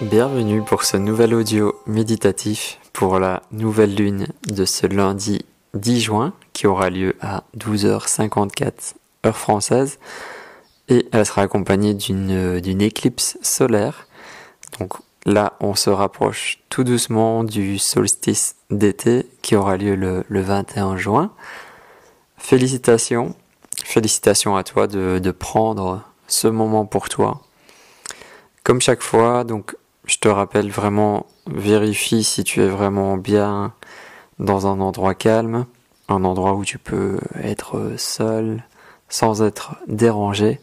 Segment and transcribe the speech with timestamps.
[0.00, 5.44] Bienvenue pour ce nouvel audio méditatif pour la nouvelle lune de ce lundi
[5.74, 8.94] 10 juin qui aura lieu à 12h54
[9.26, 9.98] heure française
[10.88, 14.06] et elle sera accompagnée d'une, d'une éclipse solaire.
[14.78, 14.94] Donc
[15.26, 20.96] là, on se rapproche tout doucement du solstice d'été qui aura lieu le, le 21
[20.96, 21.30] juin.
[22.38, 23.34] Félicitations,
[23.84, 27.42] félicitations à toi de, de prendre ce moment pour toi.
[28.64, 29.76] Comme chaque fois, donc
[30.10, 33.72] je te rappelle vraiment, vérifie si tu es vraiment bien
[34.40, 35.66] dans un endroit calme,
[36.08, 38.64] un endroit où tu peux être seul,
[39.08, 40.58] sans être dérangé.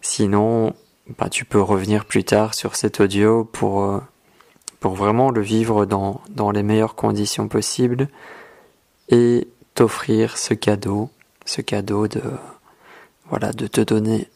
[0.00, 0.72] Sinon,
[1.18, 4.00] bah, tu peux revenir plus tard sur cet audio pour, euh,
[4.80, 8.08] pour vraiment le vivre dans, dans les meilleures conditions possibles
[9.10, 11.10] et t'offrir ce cadeau,
[11.44, 12.22] ce cadeau de,
[13.28, 14.26] voilà, de te donner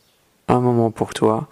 [0.48, 1.48] un moment pour toi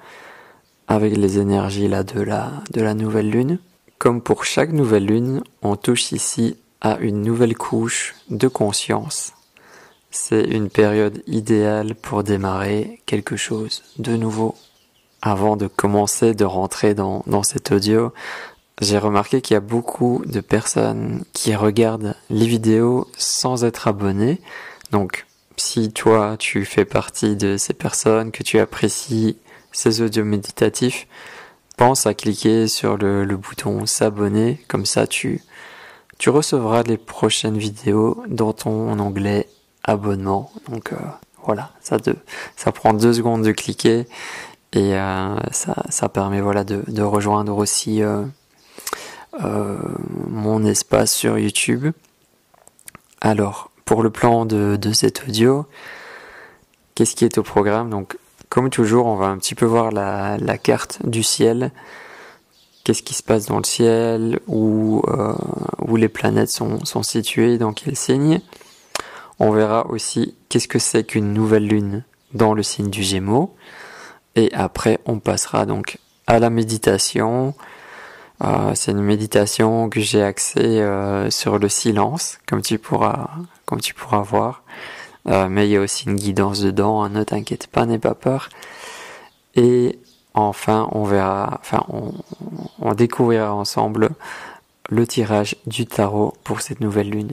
[0.89, 3.59] avec les énergies là de la, de la nouvelle lune.
[3.98, 9.33] Comme pour chaque nouvelle lune, on touche ici à une nouvelle couche de conscience.
[10.11, 14.55] C'est une période idéale pour démarrer quelque chose de nouveau.
[15.23, 18.12] Avant de commencer de rentrer dans, dans cet audio,
[18.81, 24.41] j'ai remarqué qu'il y a beaucoup de personnes qui regardent les vidéos sans être abonnées.
[24.92, 25.27] Donc,
[25.57, 29.37] si toi, tu fais partie de ces personnes, que tu apprécies
[29.77, 31.07] ces audios méditatifs,
[31.77, 35.43] pense à cliquer sur le, bouton s'abonner, comme ça tu,
[36.17, 39.49] tu recevras les prochaines vidéos dans ton onglet
[39.85, 40.51] abonnement.
[40.71, 40.97] Donc euh,
[41.45, 42.17] voilà, ça, de,
[42.57, 44.07] ça prend deux secondes de cliquer
[44.73, 48.25] et euh, ça, ça permet voilà de, de rejoindre aussi euh,
[49.39, 51.93] mon espace sur YouTube.
[53.21, 55.67] Alors, pour le plan de, de cet audio,
[56.95, 57.91] qu'est-ce qui est au programme?
[57.91, 58.17] Donc,
[58.48, 61.72] comme toujours, on va un petit peu voir la, carte du ciel.
[62.84, 65.34] Qu'est-ce qui se passe dans le ciel, où, euh,
[65.86, 68.40] où les planètes sont, situées, dans quel signe.
[69.39, 73.55] On verra aussi qu'est-ce que c'est qu'une nouvelle lune dans le signe du Gémeaux.
[74.36, 77.55] Et après, on passera donc à la méditation.
[78.45, 83.30] Euh, c'est une méditation que j'ai axée euh, sur le silence, comme tu pourras,
[83.64, 84.62] comme tu pourras voir.
[85.29, 88.48] Euh, mais il y a aussi une guidance dedans, ne t'inquiète pas, n'aie pas peur.
[89.55, 89.98] Et
[90.35, 91.85] enfin, on verra, enfin,
[92.79, 94.11] on découvrira ensemble
[94.89, 97.33] le tirage du tarot pour cette nouvelle lune.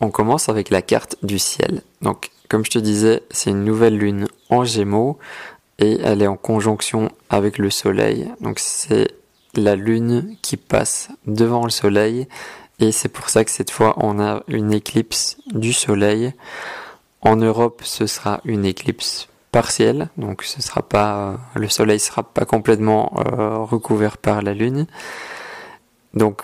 [0.00, 1.82] On commence avec la carte du ciel.
[2.02, 5.18] Donc, comme je te disais, c'est une nouvelle lune en gémeaux
[5.78, 8.30] et elle est en conjonction avec le soleil.
[8.40, 9.08] Donc, c'est
[9.54, 12.28] la lune qui passe devant le soleil
[12.78, 16.32] et c'est pour ça que cette fois on a une éclipse du soleil
[17.26, 22.22] en Europe, ce sera une éclipse partielle, donc ce sera pas euh, le soleil sera
[22.22, 24.86] pas complètement euh, recouvert par la lune.
[26.14, 26.42] Donc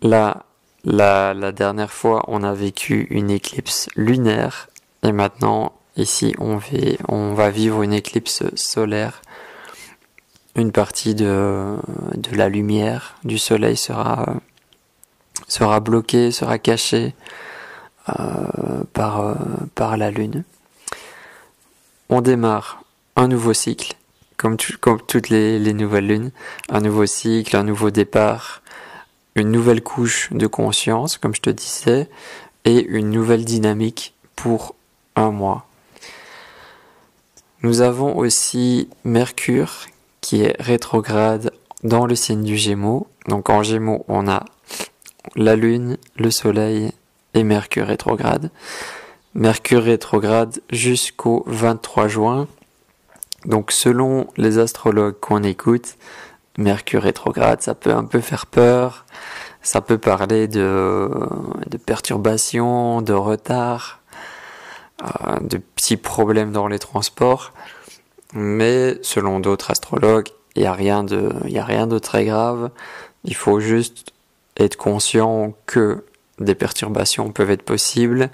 [0.00, 0.44] là,
[0.84, 4.68] la, dernière fois, on a vécu une éclipse lunaire
[5.02, 6.60] et maintenant ici on,
[7.08, 9.22] on va vivre une éclipse solaire.
[10.54, 11.78] Une partie de,
[12.32, 14.40] la lumière du soleil sera
[15.80, 17.14] bloquée, sera cachée
[18.06, 19.34] par, euh,
[19.74, 20.44] par la Lune.
[22.08, 22.82] On démarre
[23.16, 23.94] un nouveau cycle,
[24.36, 26.30] comme, comme toutes les, les nouvelles lunes,
[26.68, 28.62] un nouveau cycle, un nouveau départ,
[29.34, 32.08] une nouvelle couche de conscience, comme je te disais,
[32.64, 34.74] et une nouvelle dynamique pour
[35.16, 35.66] un mois.
[37.62, 39.86] Nous avons aussi Mercure
[40.20, 41.52] qui est rétrograde
[41.84, 43.06] dans le signe du Gémeaux.
[43.28, 44.44] Donc en Gémeaux, on a
[45.36, 46.92] la Lune, le Soleil
[47.34, 48.50] et Mercure rétrograde.
[49.34, 52.48] Mercure rétrograde jusqu'au 23 juin.
[53.46, 55.96] Donc selon les astrologues qu'on écoute,
[56.58, 59.06] Mercure rétrograde, ça peut un peu faire peur,
[59.62, 61.10] ça peut parler de,
[61.66, 64.00] de perturbations, de retard,
[65.02, 67.52] euh, de petits problèmes dans les transports.
[68.34, 70.76] Mais selon d'autres astrologues, il n'y a
[71.46, 72.70] il a rien de très grave.
[73.24, 74.12] Il faut juste
[74.58, 76.04] être conscient que
[76.38, 78.30] des perturbations peuvent être possibles.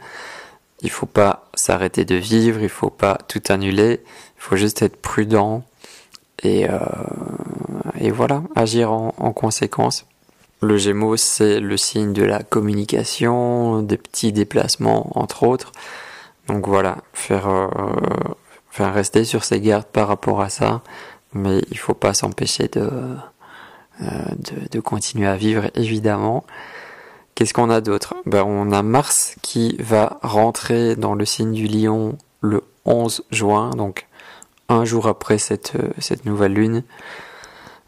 [0.83, 4.97] Il faut pas s'arrêter de vivre, il faut pas tout annuler, il faut juste être
[4.97, 5.65] prudent
[6.43, 6.79] et, euh,
[8.13, 10.07] voilà, agir en, conséquence.
[10.61, 15.73] Le Gémeaux, c'est le signe de la communication, des petits déplacements, entre autres.
[16.47, 17.69] Donc voilà, faire, euh,
[18.79, 20.83] rester sur ses gardes par rapport à ça,
[21.33, 23.17] mais il faut pas s'empêcher euh,
[24.71, 26.45] de continuer à vivre, évidemment.
[27.39, 28.17] Qu'est-ce qu'on a d'autre?
[28.27, 33.71] Ben, On a Mars qui va rentrer dans le signe du lion le 11 juin,
[33.71, 34.09] donc
[34.69, 36.83] un jour après cette, euh, cette nouvelle lune.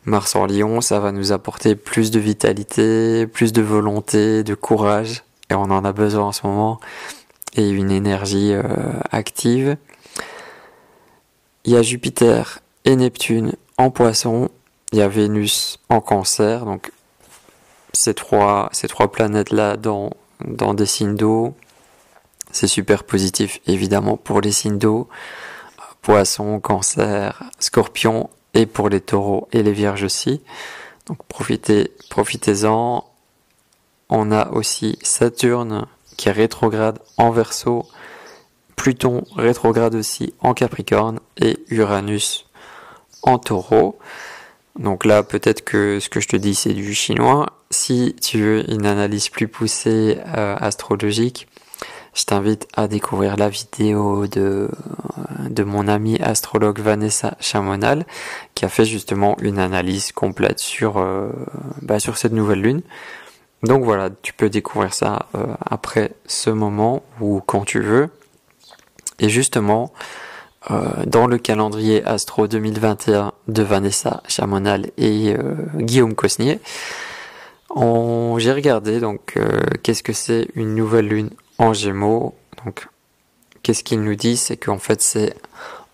[0.05, 5.25] Mars en Lion, ça va nous apporter plus de vitalité, plus de volonté, de courage,
[5.51, 6.79] et on en a besoin en ce moment,
[7.57, 8.63] et une énergie euh,
[9.11, 9.77] active.
[11.65, 14.49] Il y a Jupiter et Neptune en poisson,
[14.93, 16.93] il y a Vénus en cancer, donc
[18.01, 20.11] ces trois, ces trois planètes-là dans,
[20.43, 21.55] dans des signes d'eau,
[22.51, 25.07] c'est super positif évidemment pour les signes d'eau,
[26.01, 30.41] poisson, cancer, scorpion et pour les taureaux et les vierges aussi.
[31.05, 33.05] Donc profitez, profitez-en.
[34.09, 35.87] On a aussi Saturne
[36.17, 37.87] qui est rétrograde en verso,
[38.77, 42.47] Pluton rétrograde aussi en Capricorne et Uranus
[43.23, 43.99] en taureau.
[44.79, 47.60] Donc là, peut-être que ce que je te dis, c'est du chinois.
[47.73, 51.47] Si tu veux une analyse plus poussée euh, astrologique,
[52.15, 54.69] je t'invite à découvrir la vidéo de,
[55.49, 58.07] de mon amie astrologue Vanessa Chamonal
[58.57, 61.31] qui a fait justement une analyse complète sur, euh,
[61.83, 62.83] bah, sur cette nouvelle lune.
[63.63, 68.09] Donc voilà, tu peux découvrir ça euh, après ce moment ou quand tu veux.
[69.21, 69.93] Et justement,
[70.73, 75.35] euh, dans le calendrier Astro 2021 de Vanessa Chamonal et
[75.77, 76.59] Guillaume Cosnier,
[77.77, 79.39] j'ai regardé donc
[79.83, 82.35] qu'est-ce que c'est une nouvelle lune en Gémeaux.
[82.65, 82.89] Donc,
[83.63, 84.37] qu'est-ce qu'il nous dit?
[84.37, 85.35] C'est qu'en fait, c'est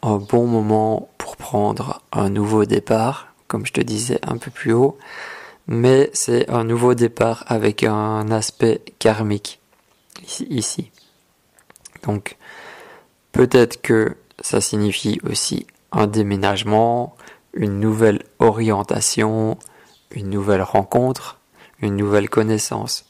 [0.02, 4.72] un bon moment pour prendre un nouveau départ, comme je te disais un peu plus
[4.72, 4.96] haut.
[5.66, 9.60] Mais c'est un nouveau départ avec un aspect karmique
[10.48, 10.92] ici.
[12.04, 12.36] Donc,
[13.32, 17.16] peut-être que ça signifie aussi un déménagement,
[17.52, 19.58] une nouvelle orientation,
[20.12, 21.35] une nouvelle rencontre,
[21.80, 23.06] une nouvelle connaissance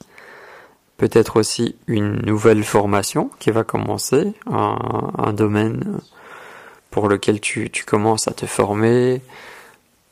[0.96, 6.00] peut-être aussi une nouvelle formation qui va commencer, un, domaine
[6.90, 9.20] pour lequel tu, commences à te former,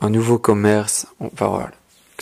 [0.01, 1.71] un nouveau commerce, enfin voilà,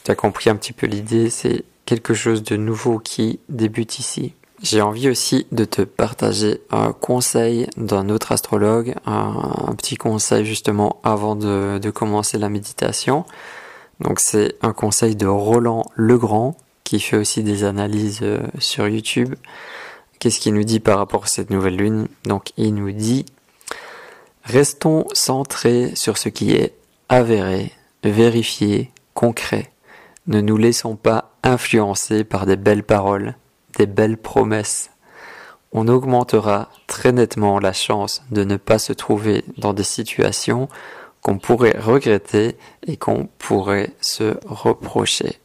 [0.05, 4.35] tu as compris un petit peu l'idée, c'est quelque chose de nouveau qui débute ici.
[4.63, 11.01] J'ai envie aussi de te partager un conseil d'un autre astrologue, un, petit conseil justement
[11.03, 13.25] avant de, de commencer la méditation.
[14.03, 19.35] Donc c'est un conseil de Roland Legrand qui fait aussi des analyses euh, sur YouTube.
[20.19, 22.09] Qu'est-ce qu'il nous dit par rapport à cette nouvelle lune?
[22.25, 23.27] Donc il nous dit
[24.45, 26.75] Restons centrés sur ce qui est
[27.09, 27.73] avéré,
[28.03, 29.71] vérifié, concret.
[30.27, 33.37] Ne nous laissons pas influencer par des belles paroles,
[33.79, 34.91] des belles promesses.
[35.73, 40.69] On augmentera très nettement la chance de ne pas se trouver dans des situations
[41.23, 45.39] qu'on pourrait regretter et qu'on pourrait se reprocher.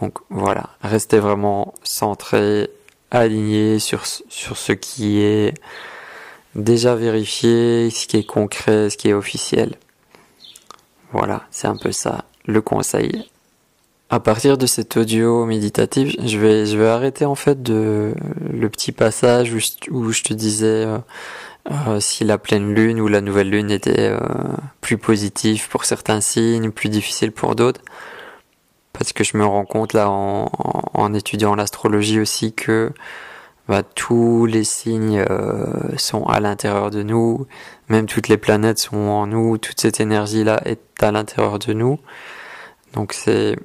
[0.00, 2.68] Donc voilà, restez vraiment centré,
[3.10, 5.54] aligné sur, ce qui est
[6.54, 9.76] déjà vérifié, ce qui est concret, ce qui est officiel.
[11.12, 13.30] Voilà, c'est un peu ça le conseil.
[14.10, 18.14] À partir de cet audio méditatif, je vais, je vais arrêter en fait de
[18.50, 20.98] le petit passage où je, te disais euh,
[21.70, 24.18] euh, si la pleine lune ou la nouvelle lune était euh,
[24.80, 27.82] plus positive pour certains signes, plus difficile pour d'autres.
[28.92, 32.92] Parce que je me rends compte là en, étudiant l'astrologie aussi que
[33.68, 37.46] bah, tous les signes euh, sont à l'intérieur de nous,
[37.88, 41.72] même toutes les planètes sont en nous, toute cette énergie là est à l'intérieur de
[41.72, 41.98] nous.
[42.94, 43.56] Donc c'est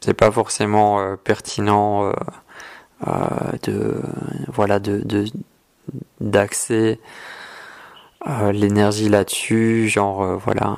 [0.00, 2.12] c'est pas forcément pertinent
[3.06, 3.12] euh,
[3.64, 4.00] de
[4.48, 5.26] voilà de
[6.20, 6.98] d'axer
[8.52, 10.76] l'énergie là-dessus, genre voilà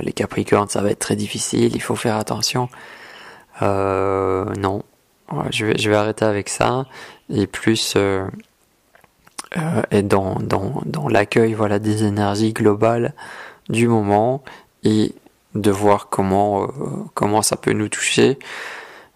[0.00, 2.68] les Capricornes ça va être très difficile, il faut faire attention.
[3.62, 4.82] Euh, non,
[5.50, 6.86] je vais, arrêter avec ça
[7.30, 8.26] et plus euh,
[9.56, 13.14] euh, être dans, l'accueil voilà, des énergies globales
[13.68, 14.42] du moment
[14.84, 15.14] et
[15.54, 18.38] de voir comment, euh, ça peut nous toucher,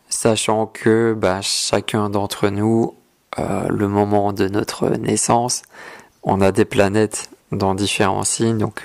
[0.09, 2.95] sachant que bah, chacun d'entre nous,
[3.39, 5.63] euh, le moment de notre naissance,
[6.23, 8.85] on a des planètes dans différents signes, donc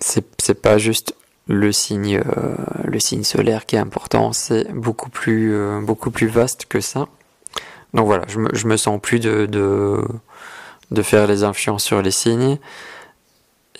[0.00, 1.14] c'est pas juste
[1.48, 2.54] le signe, euh,
[2.84, 7.08] le signe solaire qui est important, c'est beaucoup plus, euh, beaucoup plus vaste que ça.
[7.94, 10.04] Donc voilà, je me, me sens plus de,
[11.02, 12.58] faire les influences sur les signes.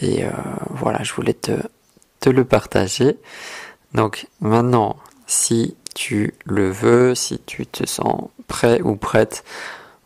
[0.01, 0.31] Et euh,
[0.71, 3.19] voilà, je voulais te le partager.
[3.93, 4.97] Donc maintenant,
[5.27, 9.45] si tu le veux, si tu te sens prêt ou prête,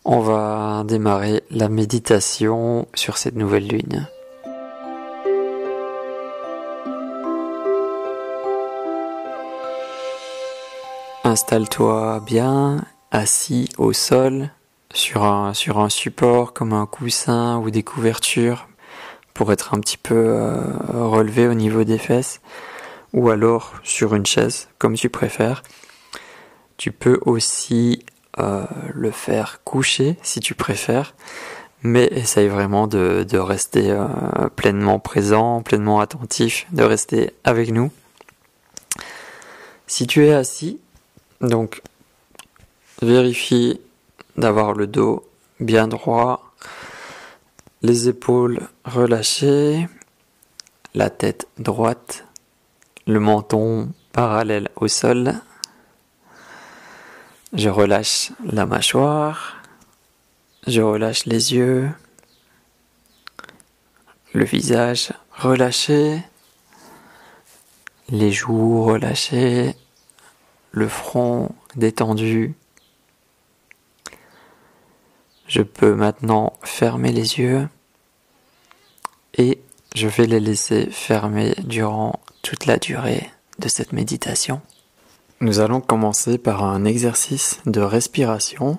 [0.04, 4.08] on va démarrer la méditation sur cette nouvelle lune.
[11.24, 14.50] Installe-toi bien, assis au sol,
[14.92, 18.68] sur un, sur un support comme un coussin ou des couvertures.
[19.34, 22.42] pour être un petit peu euh, relevé au niveau des fesses
[23.14, 25.62] ou alors sur une chaise comme tu préfères.
[26.76, 28.04] Tu peux aussi
[28.38, 31.14] euh, le faire coucher si tu préfères,
[31.82, 34.06] mais essaye vraiment de, rester euh,
[34.54, 37.90] pleinement présent, pleinement attentif, de rester avec nous.
[39.86, 40.78] Si tu es assis,
[41.40, 41.82] donc
[43.02, 43.80] vérifie
[44.36, 45.28] d'avoir le dos
[45.60, 46.54] bien droit,
[47.82, 49.88] les épaules relâchées,
[50.94, 52.24] la tête droite,
[53.06, 55.34] le menton parallèle au sol.
[57.52, 59.62] Je relâche la mâchoire,
[60.66, 61.90] je relâche les yeux,
[64.32, 66.22] le visage relâché,
[68.08, 69.76] les joues relâchées,
[70.70, 72.54] le front détendu.
[75.46, 77.68] Je peux maintenant fermer les yeux.
[79.34, 79.60] Et
[79.94, 84.62] je vais les laisser fermer durant toute la durée de cette méditation.
[85.42, 88.78] Nous allons commencer par un exercice de respiration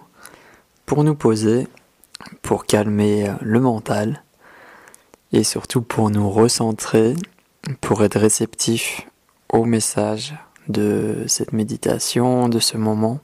[0.86, 1.68] pour nous poser,
[2.42, 4.24] pour calmer le mental
[5.34, 7.16] et surtout pour nous recentrer,
[7.82, 9.10] pour être réceptif
[9.50, 10.36] au message
[10.70, 13.20] de cette méditation, de ce moment.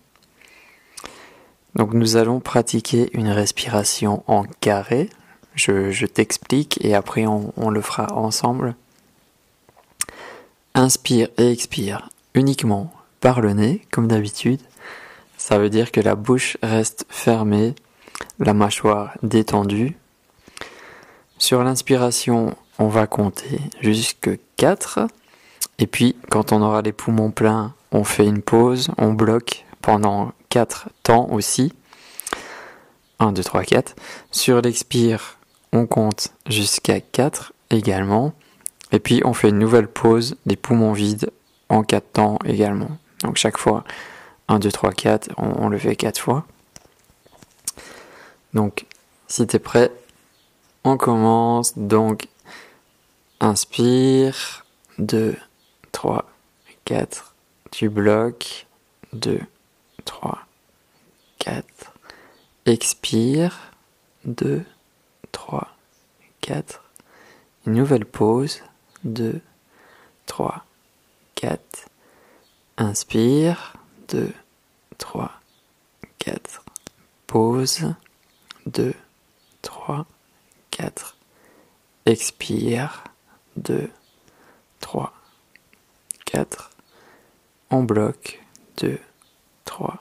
[1.75, 5.09] Donc nous allons pratiquer une respiration en carré.
[5.55, 8.75] Je, t'explique et après on, on le fera ensemble.
[10.73, 14.61] Inspire et expire uniquement par le nez, comme d'habitude.
[15.37, 17.75] Ça veut dire que la bouche reste fermée,
[18.39, 19.97] la mâchoire détendue.
[21.37, 25.07] Sur l'inspiration, on va compter jusque 4.
[25.79, 30.33] Et puis, quand on aura les poumons pleins, on fait une pause, on bloque pendant
[30.49, 31.73] 4 temps aussi.
[33.19, 33.95] 1, 2, 3, 4.
[34.31, 35.37] Sur l'expire,
[35.71, 38.33] on compte jusqu'à 4 également.
[38.91, 41.31] Et puis, on fait une nouvelle pause, les poumons vides,
[41.69, 42.97] en 4 temps également.
[43.23, 43.83] Donc, chaque fois,
[44.47, 46.45] 1, 2, 3, 4, on, le fait 4 fois.
[48.53, 48.85] Donc,
[49.27, 49.91] si tu es prêt,
[50.83, 51.77] on commence.
[51.77, 52.27] Donc,
[53.39, 54.65] inspire,
[54.97, 55.35] 2,
[55.91, 56.25] 3,
[56.85, 57.35] 4,
[57.71, 58.67] tu bloques,
[59.13, 59.39] 2,
[60.05, 60.39] 3,
[61.39, 61.65] 4,
[62.65, 63.71] expire,
[64.25, 64.63] 2,
[65.31, 65.67] 3,
[66.41, 66.83] 4,
[67.67, 68.61] une nouvelle pause,
[69.03, 69.41] 2,
[70.25, 70.65] 3,
[71.35, 71.88] 4,
[72.79, 73.73] inspire,
[74.07, 74.33] 2,
[74.97, 75.29] 3,
[76.25, 76.63] 4,
[77.27, 77.93] pause,
[78.67, 78.93] 2,
[79.61, 80.05] 3,
[80.71, 81.15] 4,
[82.05, 83.03] expire,
[83.57, 83.91] 2,
[84.79, 85.11] 3,
[86.25, 86.71] 4,
[87.69, 88.39] on bloque,
[88.77, 88.97] 2,
[89.65, 89.99] 3,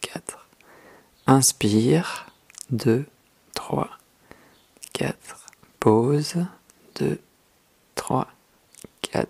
[0.00, 0.38] 4,
[1.26, 2.26] inspire,
[2.70, 3.06] 2,
[3.54, 3.88] 3,
[4.94, 5.14] 4,
[5.80, 6.36] pause,
[6.94, 7.18] 2,
[7.96, 8.26] 3,
[9.02, 9.26] 4,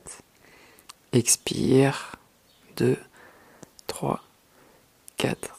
[1.15, 2.19] expire,
[2.77, 2.97] 2,
[3.87, 4.21] 3,
[5.17, 5.57] 4,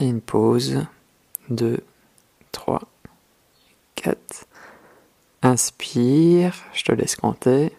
[0.00, 0.84] et une pause,
[1.50, 1.78] 2,
[2.52, 2.82] 3,
[3.96, 4.46] 4,
[5.42, 7.72] inspire, je te laisse compter,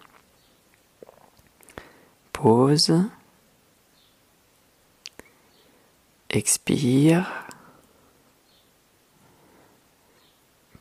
[2.44, 3.06] Pause.
[6.30, 7.48] Expire.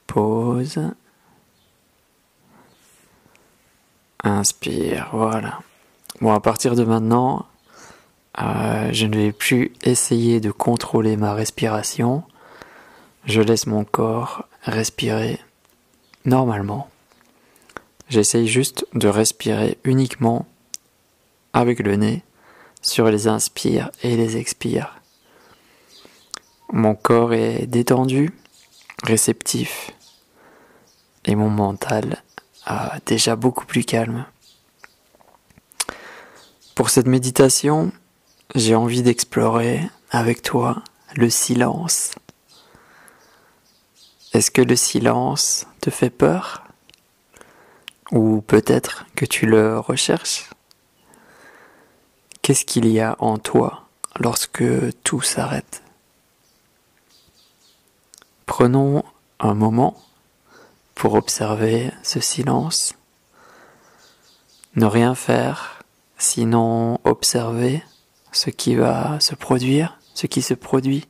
[0.09, 0.93] Pause.
[4.25, 5.11] Inspire.
[5.13, 5.61] Voilà.
[6.21, 7.47] Bon, à partir de maintenant,
[8.41, 12.23] euh, je ne vais plus essayer de contrôler ma respiration.
[13.25, 15.39] Je laisse mon corps respirer
[16.25, 16.89] normalement.
[18.09, 20.47] J'essaye juste de respirer uniquement
[21.53, 22.23] avec le nez
[22.81, 25.01] sur les inspires et les expires.
[26.73, 28.31] Mon corps est détendu,
[29.03, 29.91] réceptif
[31.25, 32.23] et mon mental
[32.65, 34.25] a déjà beaucoup plus calme.
[36.75, 37.93] Pour cette méditation,
[38.55, 40.83] j'ai envie d'explorer avec toi
[41.15, 42.13] le silence.
[44.33, 46.65] Est-ce que le silence te fait peur?
[48.11, 50.51] Ou peut-être que tu le recherches?
[52.43, 54.65] Qu'est-ce qu'il y a en toi lorsque
[55.03, 55.83] tout s'arrête?
[58.45, 59.03] Prenons
[59.41, 59.97] un moment
[60.95, 62.95] pour observer ce silence.
[64.77, 65.83] Ne rien faire,
[66.19, 67.83] sinon observer
[68.33, 71.07] ce qui va se produire, ce qui se produit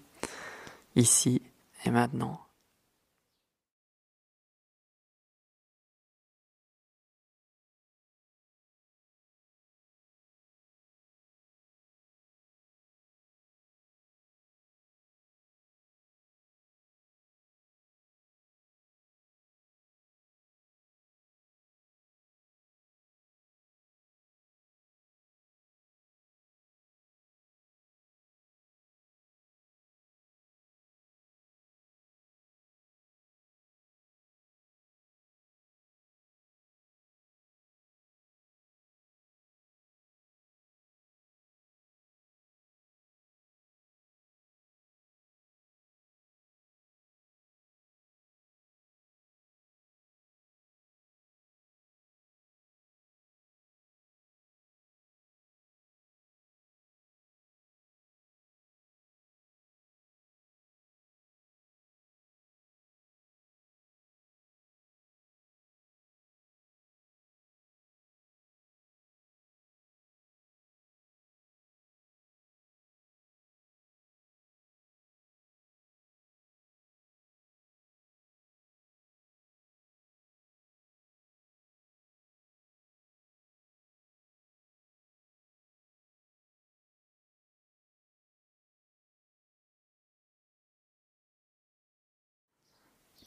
[0.96, 1.42] ici
[1.84, 2.41] et maintenant.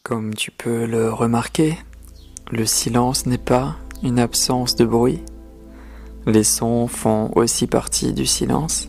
[0.06, 1.80] Comme tu peux le remarquer,
[2.52, 5.24] le silence n'est pas une absence de bruit.
[6.28, 8.88] Les sons font aussi partie du silence.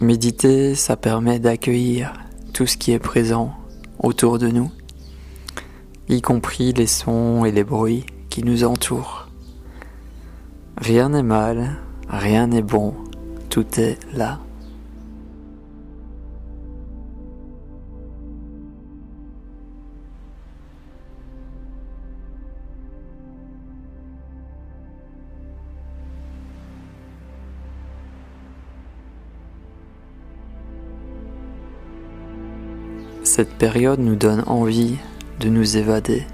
[0.00, 2.12] Méditer, ça permet d'accueillir
[2.52, 3.56] tout ce qui est présent
[3.98, 4.70] autour de nous,
[6.08, 9.26] y compris les sons et les bruits qui nous entourent.
[10.76, 11.76] Rien n'est mal,
[12.08, 12.94] rien n'est bon,
[13.50, 14.38] tout est là.
[33.38, 34.96] Cette période nous donne envie
[35.38, 36.26] de nous évader,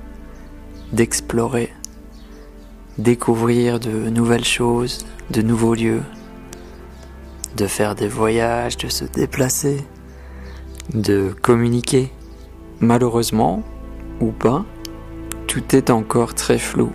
[0.95, 1.71] d'explorer,
[2.97, 6.00] découvrir de nouvelles choses, de nouveaux lieux,
[7.58, 9.84] de faire des voyages, de se déplacer,
[10.95, 12.10] de communiquer.
[12.80, 13.62] Malheureusement,
[14.23, 14.64] ou pas,
[15.47, 16.90] tout est encore très flou.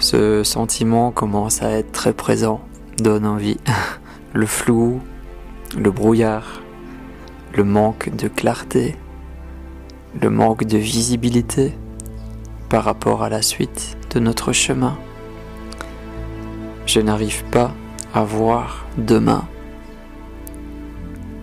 [0.00, 2.64] Ce sentiment commence à être très présent,
[2.98, 3.58] donne envie.
[4.32, 5.00] Le flou,
[5.78, 6.63] le brouillard,
[7.56, 8.96] le manque de clarté,
[10.20, 11.72] le manque de visibilité
[12.68, 14.98] par rapport à la suite de notre chemin.
[16.86, 17.72] Je n'arrive pas
[18.12, 19.44] à voir demain.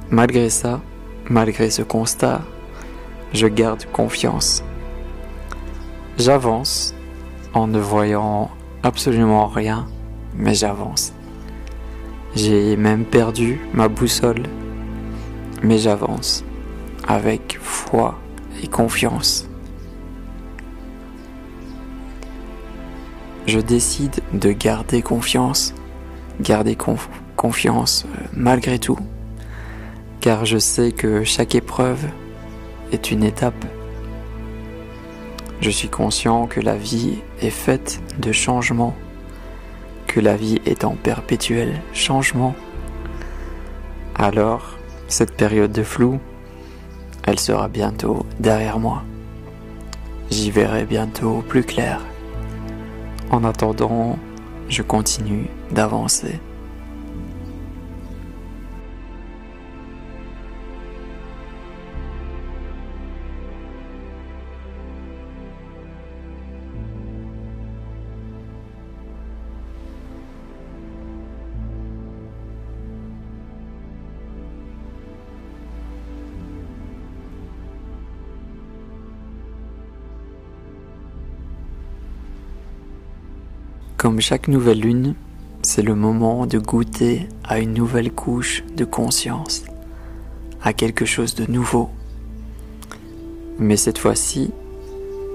[0.09, 0.81] Malgré ça,
[1.29, 2.41] malgré ce constat,
[3.31, 4.65] je garde confiance.
[6.17, 6.93] J'avance
[7.53, 8.51] en ne voyant
[8.83, 9.87] absolument rien,
[10.35, 11.13] mais j'avance.
[12.35, 14.43] J'ai même perdu ma boussole
[15.61, 16.43] mais j'avance
[17.07, 18.19] avec foi
[18.63, 19.47] et confiance.
[23.47, 25.73] Je décide de garder confiance,
[26.39, 26.77] garder
[27.35, 28.99] confiance euh, malgré tout,
[30.19, 32.07] car je sais que chaque épreuve
[32.91, 33.65] est une étape.
[35.59, 38.95] Je suis conscient que la vie est faite de changements,
[40.07, 42.55] que la vie est en perpétuel changement.
[44.15, 44.77] Alors,
[45.11, 46.19] cette période de flou,
[47.23, 49.03] elle sera bientôt derrière moi.
[50.29, 52.01] J'y verrai bientôt plus clair.
[53.29, 54.17] En attendant,
[54.69, 56.39] je continue d'avancer.
[84.01, 85.13] Comme chaque nouvelle lune,
[85.61, 89.63] c'est le moment de goûter à une nouvelle couche de conscience,
[90.63, 91.87] à quelque chose de nouveau.
[93.59, 94.49] Mais cette fois-ci,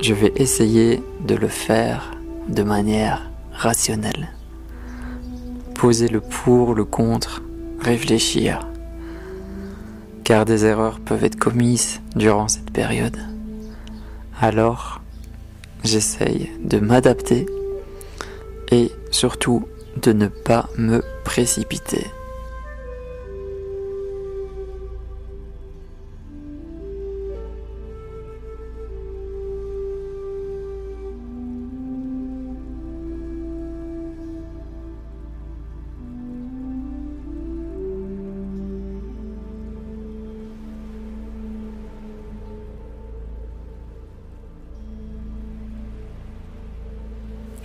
[0.02, 4.30] je vais essayer de le faire de manière rationnelle.
[5.76, 7.42] Poser le pour, le contre,
[7.78, 8.66] réfléchir.
[10.24, 13.18] Car des erreurs peuvent être commises durant cette période.
[14.40, 15.02] Alors,
[15.84, 17.46] j'essaye de m'adapter
[18.70, 19.66] et surtout
[20.02, 22.06] de ne pas me précipiter.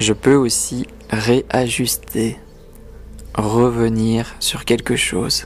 [0.02, 2.40] Je peux aussi réajuster,
[3.36, 5.46] revenir sur quelque chose,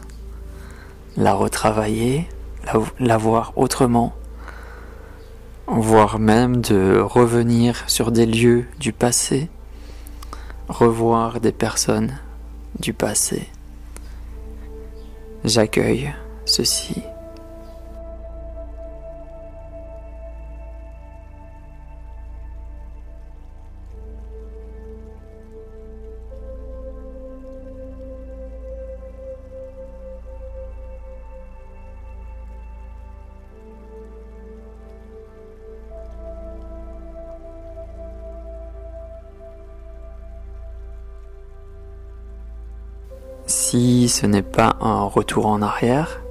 [1.18, 2.28] la retravailler,
[3.00, 4.14] la, voir autrement,
[5.68, 9.50] voire même de revenir sur des lieux du passé,
[10.70, 12.18] revoir des personnes
[12.80, 13.50] du passé.
[15.44, 16.14] J'accueille
[16.46, 17.04] ceci.
[43.48, 46.22] Si ce n'est pas un retour en arrière,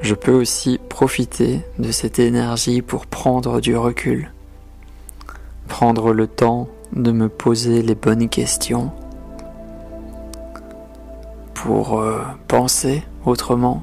[0.00, 4.32] je peux aussi profiter de cette énergie pour prendre du recul,
[5.68, 8.90] prendre le temps de me poser les bonnes questions,
[11.54, 13.82] pour euh, penser autrement,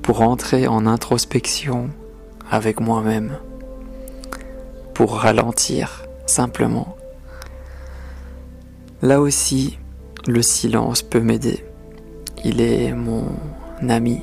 [0.00, 1.90] pour entrer en introspection
[2.50, 3.36] avec moi-même
[4.94, 6.96] pour ralentir simplement.
[9.02, 9.78] Là aussi,
[10.26, 11.64] le silence peut m'aider.
[12.44, 13.26] Il est mon
[13.88, 14.20] ami,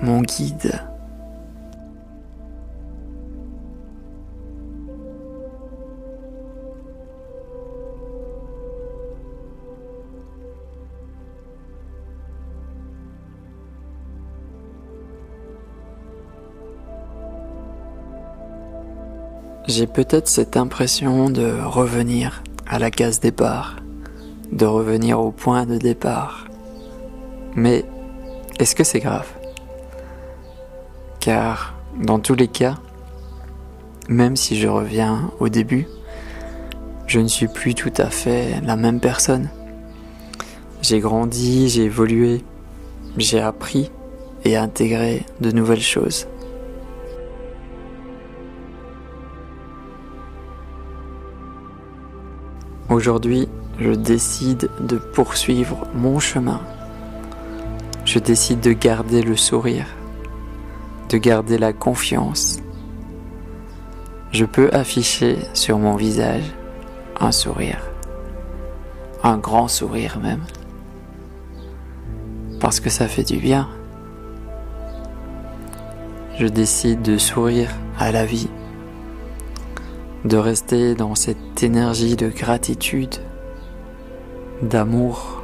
[0.00, 0.82] mon guide.
[19.68, 23.76] J'ai peut-être cette impression de revenir à la case départ,
[24.52, 26.46] de revenir au point de départ.
[27.56, 27.84] Mais
[28.58, 29.28] est-ce que c'est grave?
[31.20, 32.76] Car dans tous les cas,
[34.08, 35.86] même si je reviens au début,
[37.06, 39.48] je ne suis plus tout à fait la même personne.
[40.80, 42.42] J'ai grandi, j'ai évolué,
[43.16, 43.90] j'ai appris
[44.44, 46.26] et intégré de nouvelles choses.
[52.88, 56.60] Aujourd'hui, je décide de poursuivre mon chemin.
[58.04, 59.86] Je décide de garder le sourire,
[61.08, 62.58] de garder la confiance.
[64.32, 66.52] Je peux afficher sur mon visage
[67.20, 67.80] un sourire,
[69.22, 70.44] un grand sourire même,
[72.60, 73.68] parce que ça fait du bien.
[76.38, 78.48] Je décide de sourire à la vie
[80.24, 83.16] de rester dans cette énergie de gratitude,
[84.62, 85.42] d'amour,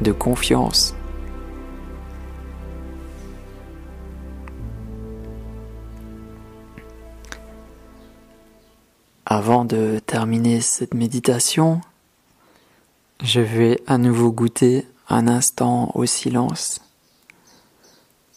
[0.00, 0.94] de confiance.
[9.24, 11.80] Avant de terminer cette méditation,
[13.22, 16.80] je vais à nouveau goûter un instant au silence,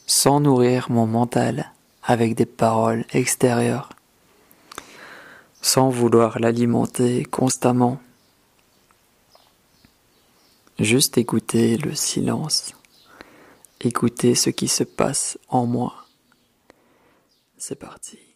[0.08, 1.72] sans nourrir mon mental
[2.04, 3.90] avec des paroles extérieures
[5.62, 8.00] sans vouloir l'alimenter constamment.
[10.80, 12.74] Juste écouter le silence,
[13.82, 16.06] écouter ce qui se passe en moi.
[17.58, 18.29] C'est parti.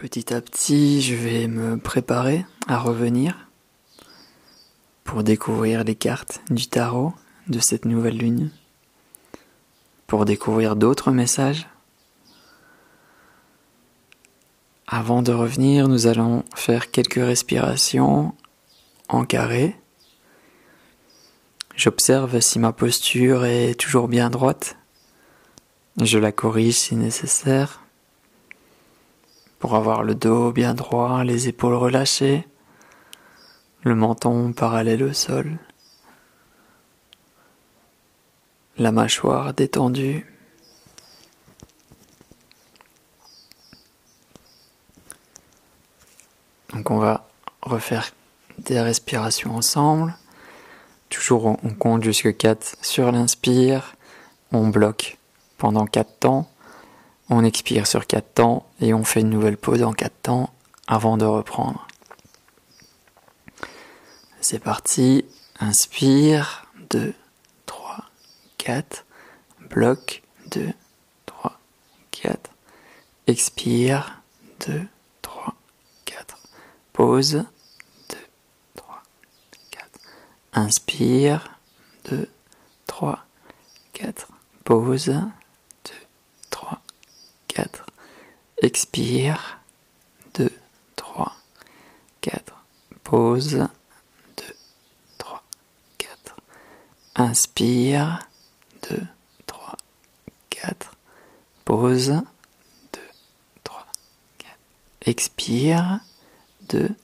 [0.00, 3.50] Petit à petit, je vais me préparer à revenir
[5.04, 7.12] pour découvrir les cartes du tarot
[7.48, 8.50] de cette nouvelle lune,
[10.06, 11.68] pour découvrir d'autres messages.
[14.86, 18.32] Avant de revenir, nous allons faire quelques respirations
[19.10, 19.76] en carré.
[21.76, 24.78] J'observe si ma posture est toujours bien droite.
[26.00, 27.79] Je la corrige si nécessaire
[29.60, 32.48] pour avoir le dos bien droit, les épaules relâchées,
[33.82, 35.58] le menton parallèle au sol,
[38.78, 40.26] la mâchoire détendue.
[46.72, 47.28] Donc on va
[47.60, 48.12] refaire
[48.58, 50.16] des respirations ensemble.
[51.10, 53.94] Toujours on compte jusque 4 sur l'inspire,
[54.52, 55.18] on bloque
[55.58, 56.50] pendant 4 temps
[57.30, 60.50] on expire sur 4 temps et on fait une nouvelle pause en 4 temps
[60.88, 61.86] avant de reprendre.
[64.40, 65.24] C'est parti.
[65.60, 66.66] Inspire.
[66.90, 67.14] 2,
[67.66, 67.96] 3,
[68.58, 69.04] 4.
[69.70, 70.22] Bloc.
[70.50, 70.72] 2,
[71.26, 71.60] 3,
[72.10, 72.50] 4.
[73.28, 74.20] Expire.
[74.66, 74.86] 2,
[75.22, 75.54] 3,
[76.06, 76.38] 4.
[76.92, 77.44] Pause.
[78.08, 78.16] 2,
[78.74, 79.02] 3,
[79.70, 79.88] 4.
[80.54, 81.56] Inspire.
[82.10, 82.28] 2,
[82.88, 83.24] 3,
[83.92, 84.26] 4.
[84.64, 85.14] Pause.
[87.54, 87.84] 4.
[88.62, 89.60] Expire.
[90.34, 90.50] 2,
[90.96, 91.32] 3,
[92.22, 92.42] 4.
[93.04, 93.68] Pause.
[94.36, 94.44] 2,
[95.18, 95.42] 3,
[95.98, 96.36] 4.
[97.16, 98.18] Inspire.
[98.82, 99.06] 2,
[99.46, 99.76] 3,
[100.50, 100.90] 4.
[101.64, 102.22] Pause.
[102.92, 103.00] 2,
[103.64, 103.86] 3,
[104.38, 104.56] 4.
[105.06, 106.00] Expire.
[106.68, 106.94] 2,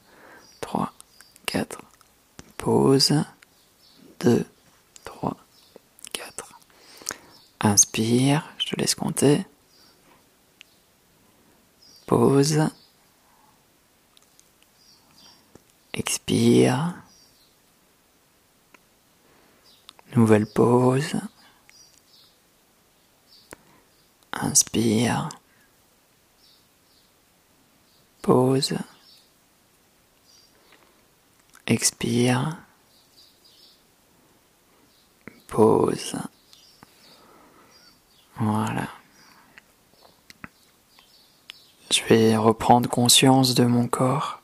[0.61, 0.91] 3,
[1.45, 1.81] 4.
[2.57, 3.25] Pause.
[4.19, 4.45] 2,
[5.03, 5.37] 3,
[6.13, 6.59] 4.
[7.59, 9.45] Inspire, je te laisse compter.
[12.07, 12.71] Pause.
[15.93, 17.03] Expire.
[20.15, 21.17] Nouvelle pause.
[24.31, 25.27] Inspire.
[28.21, 28.77] Pause.
[31.65, 32.57] Expire.
[35.47, 36.15] Pause.
[38.37, 38.96] Voilà.
[41.89, 44.41] Je vais reprendre conscience de mon corps,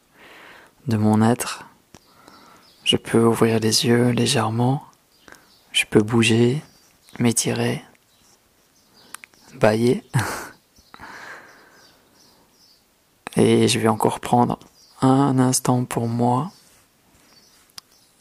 [0.87, 1.65] de mon être.
[2.85, 4.83] Je peux ouvrir les yeux légèrement.
[5.73, 6.61] Je peux bouger,
[7.19, 7.83] m'étirer,
[9.55, 10.03] bailler.
[13.35, 14.57] Et je vais encore prendre
[15.01, 16.51] un instant pour moi,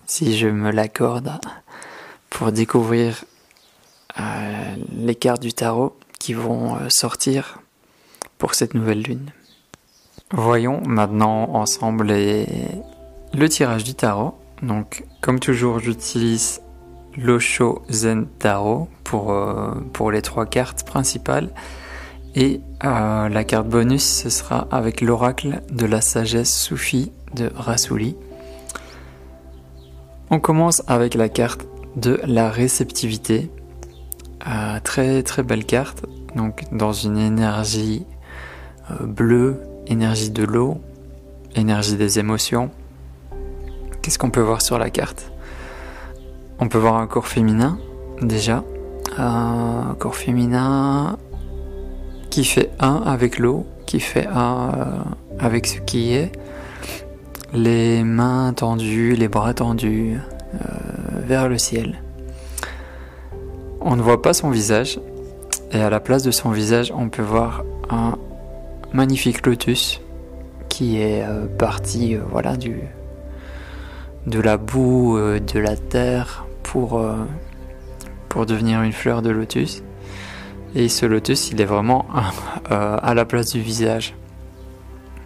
[0.06, 1.38] si je me l'accorde,
[2.28, 3.24] pour découvrir
[4.18, 7.60] euh, les cartes du tarot qui vont euh, sortir
[8.50, 9.30] cette nouvelle lune.
[10.32, 14.34] Voyons maintenant ensemble le tirage du tarot.
[14.62, 16.60] Donc, comme toujours, j'utilise
[17.16, 21.50] l'Osho Zen Tarot pour, euh, pour les trois cartes principales.
[22.34, 28.16] Et euh, la carte bonus, ce sera avec l'oracle de la sagesse soufie de Rassouli.
[30.30, 33.50] On commence avec la carte de la réceptivité.
[34.48, 36.06] Euh, très très belle carte.
[36.34, 38.06] Donc dans une énergie
[39.00, 40.80] bleue, énergie de l'eau,
[41.56, 42.70] énergie des émotions.
[44.00, 45.30] Qu'est-ce qu'on peut voir sur la carte?
[46.58, 47.78] On peut voir un corps féminin,
[48.20, 48.64] déjà.
[49.18, 51.18] Un corps féminin
[52.30, 54.84] qui fait un avec l'eau, qui fait un euh,
[55.38, 56.32] avec ce qui est.
[57.52, 60.16] Les mains tendues, les bras tendus
[60.54, 60.58] euh,
[61.26, 62.00] vers le ciel.
[63.80, 65.00] On ne voit pas son visage.
[65.72, 68.18] Et à la place de son visage, on peut voir un
[68.94, 70.00] magnifique lotus
[70.68, 72.80] qui est euh, parti voilà, du,
[74.26, 77.16] de la boue, de la terre, pour, euh,
[78.30, 79.82] pour devenir une fleur de lotus.
[80.74, 82.06] Et ce lotus, il est vraiment
[82.70, 84.14] euh, à la place du visage.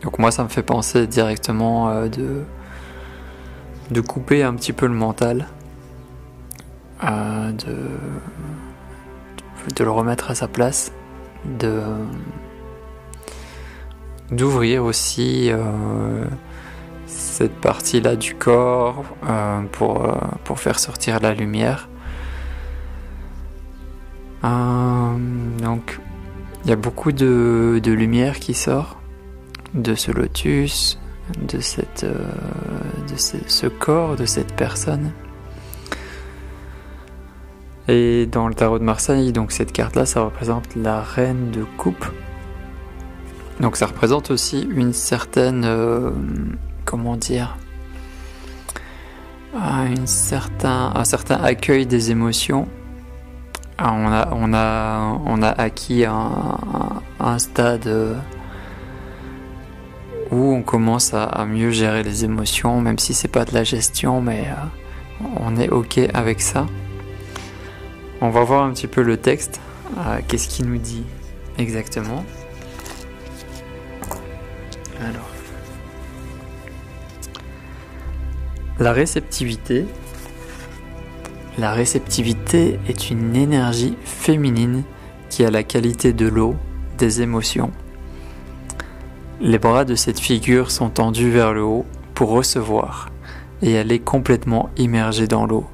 [0.02, 2.42] Donc moi, ça me fait penser directement euh, de,
[3.92, 5.46] de couper un petit peu le mental,
[7.02, 7.76] de,
[9.76, 10.90] de le remettre à sa place,
[11.44, 11.80] de
[14.30, 15.50] d'ouvrir aussi
[17.06, 21.88] cette partie-là du corps euh, pour, euh, pour faire sortir la lumière.
[24.44, 25.16] Euh,
[25.62, 26.00] donc,
[26.64, 28.98] il y a beaucoup de, lumière qui sort
[29.74, 30.98] de ce lotus,
[31.40, 35.12] de, cette, de ce, corps, de cette personne.
[37.88, 42.06] Et dans le tarot de Marseille, donc cette carte-là, ça représente la reine de coupe.
[43.60, 45.64] Donc ça représente aussi une certaine
[46.86, 47.58] comment dire,
[49.54, 50.92] un certain,
[51.42, 52.68] accueil des émotions.
[53.78, 53.92] Ah,
[54.32, 57.88] on, a, acquis un, stade
[60.30, 64.22] où on commence à, mieux gérer les émotions, même si c'est pas de la gestion,
[64.22, 66.66] mais euh, on est ok avec ça.
[68.20, 69.60] On va voir un petit peu le texte.
[69.98, 71.04] Euh, qu'est-ce qu'il nous dit
[71.58, 72.24] exactement?
[75.00, 75.30] Alors.
[78.78, 79.86] La réceptivité.
[81.58, 84.84] La réceptivité est une énergie féminine
[85.30, 86.56] qui a la qualité de l'eau,
[86.98, 87.70] des émotions.
[89.40, 93.10] Les bras de cette figure sont tendus vers le haut pour recevoir,
[93.62, 95.66] et elle est complètement immergée dans l'eau.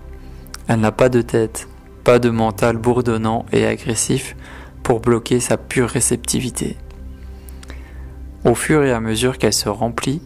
[0.69, 1.69] Elle n'a pas de tête,
[2.05, 4.37] pas de mental bourdonnant et agressif
[4.83, 6.77] pour bloquer sa pure réceptivité.
[8.45, 10.21] Au fur et à mesure qu'elle se remplit,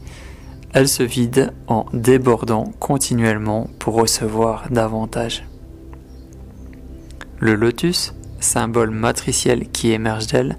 [0.72, 5.44] elle se vide en débordant continuellement pour recevoir davantage.
[7.38, 10.56] Le lotus, symbole matriciel qui émerge d'elle,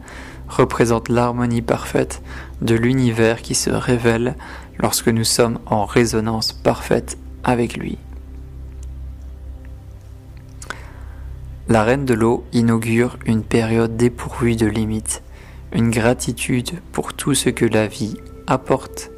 [0.47, 2.21] représente l'harmonie parfaite
[2.61, 4.35] de l'univers qui se révèle
[4.77, 7.97] lorsque nous sommes en résonance parfaite avec lui.
[11.69, 15.21] La reine de l'eau inaugure une période dépourvue de limites,
[15.73, 19.11] une gratitude pour tout ce que la vie apporte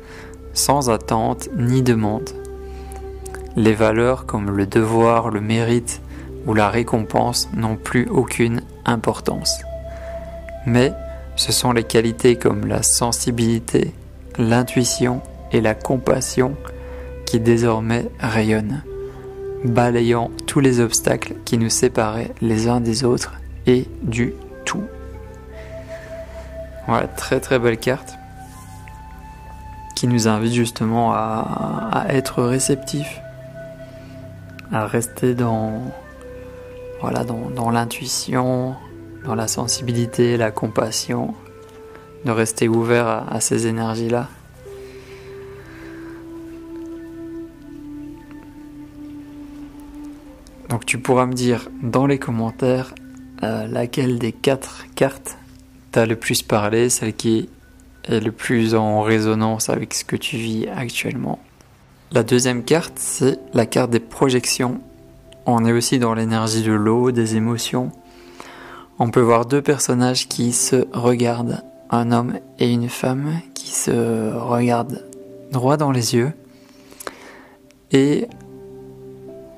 [0.53, 2.29] sans attente ni demande.
[3.55, 6.01] Les valeurs comme le devoir, le mérite
[6.45, 9.61] ou la récompense n'ont plus aucune importance.
[10.65, 10.93] Mais
[11.35, 13.93] ce sont les qualités comme la sensibilité,
[14.37, 16.55] l'intuition et la compassion
[17.25, 18.83] qui désormais rayonnent,
[19.63, 23.33] balayant tous les obstacles qui nous séparaient les uns des autres
[23.67, 24.33] et du
[24.65, 24.83] tout.
[26.87, 28.19] Voilà, très très belle carte
[29.99, 33.19] qui nous invite justement à, être réceptif,
[34.71, 35.81] à rester dans,
[37.69, 38.77] l'intuition,
[39.25, 41.33] dans la sensibilité, la compassion,
[42.23, 44.29] de rester ouvert à, ces énergies-là.
[50.69, 52.95] Donc tu pourras me dire dans les commentaires
[53.43, 55.37] euh, laquelle des quatre cartes
[55.91, 57.49] t'a le plus parlé, celle qui
[58.05, 61.39] est le plus en résonance avec ce que tu vis actuellement.
[62.11, 64.81] La deuxième carte, c'est la carte des projections
[65.51, 67.91] on est aussi dans l'énergie de l'eau, des émotions.
[68.99, 74.31] On peut voir deux personnages qui se regardent, un homme et une femme qui se
[74.31, 75.03] regardent
[75.51, 76.33] droit dans les yeux.
[77.91, 78.27] Et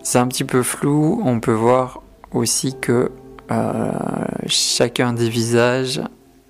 [0.01, 3.11] c'est un petit peu flou, on peut voir aussi que
[3.51, 3.91] euh,
[4.45, 6.01] chacun des visages,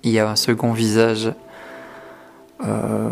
[0.04, 1.32] il y a un second visage
[2.66, 3.10] euh,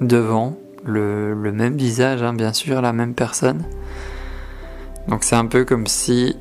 [0.00, 3.64] devant, le, même visage, hein, bien sûr, la même personne.
[5.08, 6.36] Donc c'est un peu comme si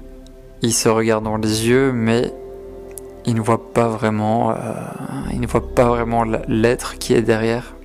[0.61, 2.33] il se regarde dans les yeux, mais
[3.25, 4.55] il ne voit pas vraiment, euh,
[6.47, 7.75] l'être qui est derrière.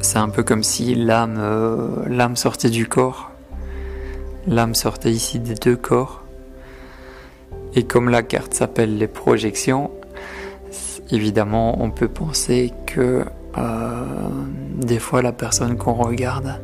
[0.00, 3.30] C'est un peu comme si l'âme, euh, l'âme sortait du corps,
[4.46, 6.21] l'âme sortait ici des deux corps.
[7.74, 9.90] Et comme la carte s'appelle les projections,
[11.10, 13.24] évidemment, on peut penser que
[13.58, 14.04] euh,
[14.76, 16.60] des fois la personne qu'on regarde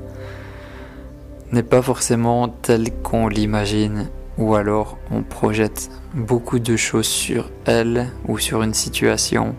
[1.52, 8.10] n'est pas forcément tel qu'on l'imagine ou alors on projette beaucoup de choses sur elle
[8.26, 9.54] ou sur une situation.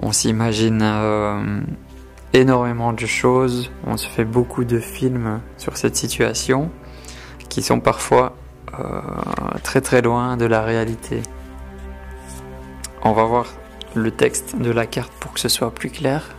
[0.00, 1.60] On s'imagine euh,
[2.32, 6.70] énormément de choses, on se fait beaucoup de films sur cette situation
[7.48, 8.34] qui sont parfois
[9.62, 11.22] très très loin de la réalité.
[13.02, 13.46] On va voir
[13.94, 16.34] le texte de la carte pour que ce soit plus clair.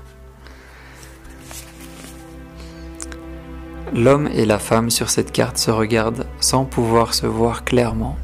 [3.93, 8.17] L'homme et la femme sur cette carte se regardent sans pouvoir se voir clairement.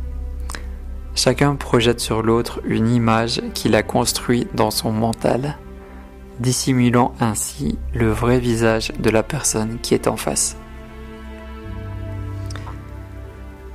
[1.15, 5.57] Chacun projette sur l'autre une image qu'il a construite dans son mental,
[6.39, 10.57] dissimulant ainsi le vrai visage de la personne qui est en face.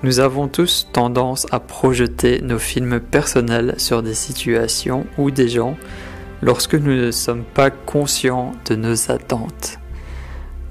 [0.03, 5.77] Nous avons tous tendance à projeter nos films personnels sur des situations ou des gens
[6.41, 9.79] lorsque nous ne sommes pas conscients de nos attentes,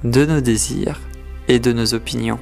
[0.02, 1.00] de nos désirs
[1.46, 2.40] et de nos opinions.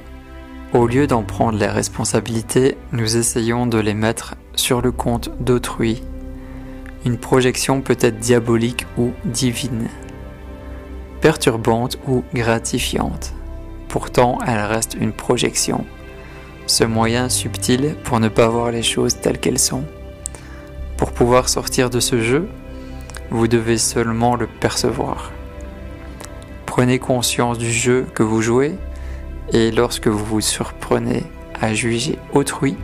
[0.73, 6.01] Au lieu d'en prendre les responsabilités, nous essayons de les mettre sur le compte d'autrui.
[7.05, 9.89] Une projection peut être diabolique ou divine,
[11.21, 13.33] perturbante ou gratifiante.
[13.89, 15.85] Pourtant, elle reste une projection.
[16.69, 19.85] Ce moyen subtil pour ne pas voir les choses telles qu'elles sont.
[20.97, 22.47] Pour pouvoir sortir de ce jeu,
[23.31, 25.31] vous devez seulement le percevoir.
[26.67, 28.75] Prenez conscience du jeu que vous jouez
[29.51, 31.23] et lorsque vous vous surprenez
[31.59, 32.77] à juger autrui,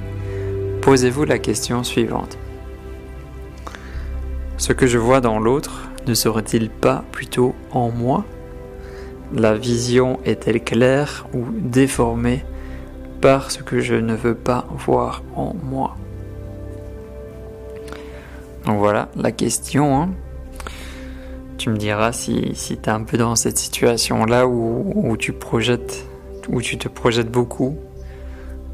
[0.81, 2.39] posez-vous la question suivante.
[4.57, 8.25] Ce que je vois dans l'autre ne serait-il pas plutôt en moi?
[9.31, 12.43] La vision est-elle claire ou déformée?
[13.25, 15.95] Ce que je ne veux pas voir en moi
[18.65, 19.99] Donc voilà la question.
[19.99, 20.09] Hein.
[21.57, 25.33] Tu me diras si, si tu es un peu dans cette situation-là où, où tu
[25.33, 26.05] projettes
[26.49, 27.75] où tu te projettes beaucoup,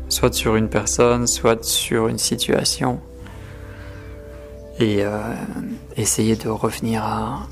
[0.10, 3.00] soit sur une personne, soit sur une situation,
[4.78, 5.34] et euh,
[5.96, 7.48] essayer de revenir à,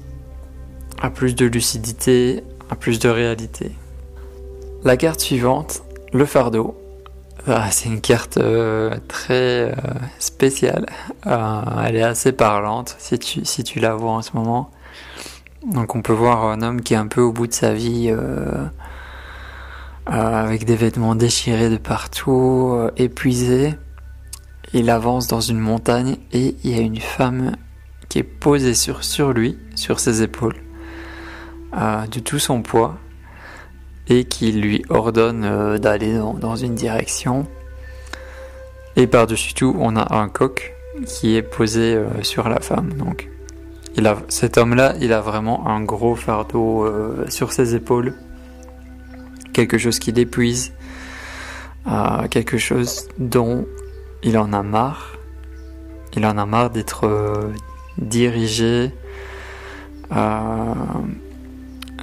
[1.01, 3.71] à plus de lucidité, à plus de réalité.
[4.83, 6.75] La carte suivante, le fardeau.
[7.47, 9.75] Ah, c'est une carte euh, très euh,
[10.19, 10.85] spéciale.
[11.25, 14.71] elle est assez parlante si tu, si tu la vois en ce moment.
[15.65, 18.13] Donc on peut voir un homme qui est un peu au bout de sa vie,
[20.11, 23.75] euh, avec des vêtements déchirés de partout, euh, épuisé.
[24.73, 27.55] Il avance dans une montagne et il y a une femme
[28.07, 30.55] qui est posée sur, sur lui, sur ses épaules,
[31.77, 32.97] euh, de tout son poids,
[34.09, 37.47] et qui lui ordonne d'aller dans, une direction.
[38.95, 40.73] Et par-dessus tout, on a un coq
[41.05, 42.93] qui est posé euh, sur la femme.
[42.93, 43.29] Donc,
[43.95, 48.13] il a, cet homme-là, il a vraiment un gros fardeau euh, sur ses épaules,
[49.53, 50.73] quelque chose qui l'épuise,
[51.87, 53.65] euh, quelque chose dont
[54.23, 55.15] il en a marre.
[56.15, 57.07] Il en a marre d'être
[57.99, 58.91] dirigé,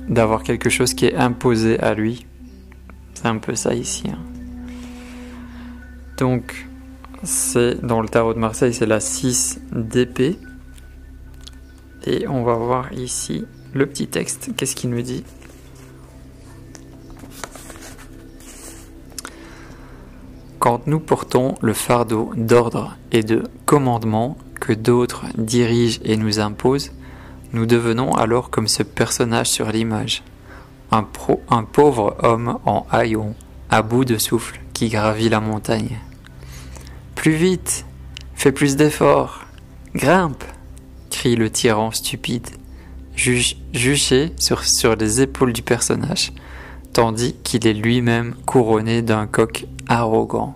[0.09, 2.27] d'avoir quelque chose qui est imposé à lui.
[3.15, 4.05] C'est un peu ça ici.
[4.09, 4.19] Hein.
[6.19, 6.67] Donc,
[7.23, 10.39] c'est dans le tarot de Marseille, c'est la 6 d'épée.
[12.07, 13.45] Et on va voir ici
[13.75, 14.51] le petit texte.
[14.57, 15.25] Qu'est-ce qu'il nous dit?
[20.59, 26.93] Quand nous portons le fardeau d'ordre et de commandement que d'autres dirigent et nous imposent,
[27.57, 30.23] nous devenons alors comme ce personnage sur l'image,
[30.93, 31.03] un,
[31.63, 33.35] pauvre homme en haillon,
[33.71, 35.99] à bout de souffle, qui gravit la montagne.
[37.15, 37.87] Plus vite,
[38.35, 39.47] fais plus d'efforts,
[39.95, 40.45] grimpe,
[41.11, 42.49] crie le tyran stupide,
[43.17, 46.35] juché sur, sur les épaules du personnage,
[46.93, 50.55] tandis qu'il est lui-même couronné d'un coq arrogant.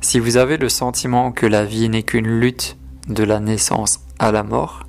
[0.00, 2.76] Si vous avez le sentiment que la vie n'est qu'une lutte
[3.06, 4.85] de la naissance à la mort,